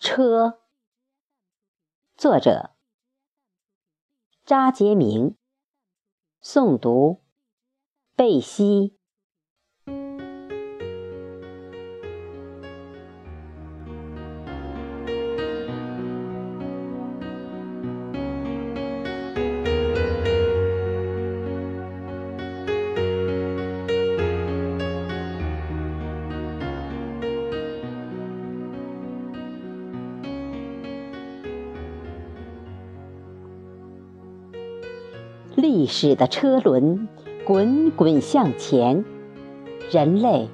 [0.00, 0.62] 车，
[2.16, 2.70] 作者。
[4.46, 5.36] 扎杰明，
[6.42, 7.22] 诵读。
[8.16, 8.98] 贝西。
[35.60, 37.06] 历史的车轮
[37.44, 39.04] 滚滚向前，
[39.90, 40.48] 人类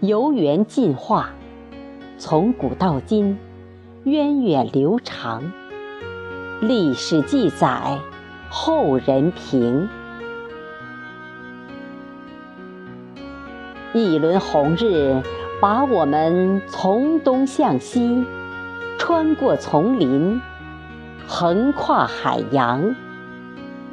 [0.00, 1.30] 由缘进化，
[2.18, 3.36] 从古到今，
[4.04, 5.52] 源远流长。
[6.60, 7.98] 历史记载，
[8.48, 9.88] 后人评。
[13.92, 15.20] 一轮红日，
[15.60, 18.24] 把我们从东向西，
[18.98, 20.40] 穿过丛林，
[21.26, 22.94] 横跨海洋。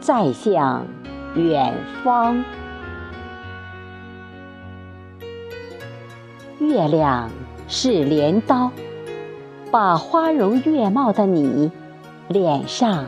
[0.00, 0.86] 再向
[1.34, 2.42] 远方，
[6.58, 7.28] 月亮
[7.66, 8.70] 是镰刀，
[9.70, 11.70] 把花容月貌的你
[12.28, 13.04] 脸上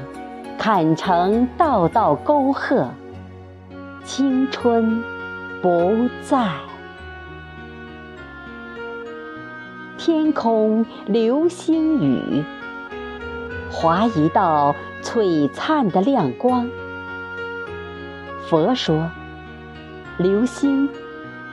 [0.58, 2.88] 砍成道道沟壑。
[4.05, 5.02] 青春
[5.62, 6.50] 不在，
[9.96, 12.42] 天空流星雨，
[13.70, 16.68] 划一道璀璨的亮光。
[18.48, 19.10] 佛说，
[20.19, 20.88] 流星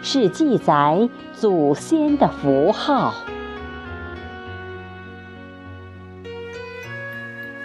[0.02, 3.14] 是记载祖先的符号。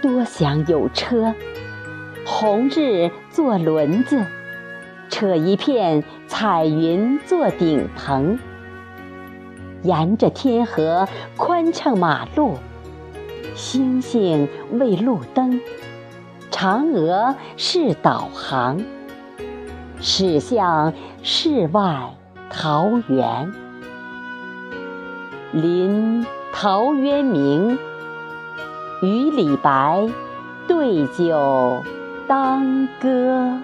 [0.02, 1.34] 多想有车，
[2.26, 4.26] 红日做轮子，
[5.08, 8.38] 扯一片彩云做顶棚，
[9.82, 12.58] 沿着天河宽敞马路，
[13.54, 15.60] 星星为路灯，
[16.50, 18.82] 嫦娥是导航。
[20.04, 20.92] 驶向
[21.22, 22.16] 世外
[22.50, 23.52] 桃源，
[25.52, 27.78] 临陶渊明
[29.00, 30.08] 与李白
[30.66, 31.84] 对酒
[32.26, 33.60] 当歌。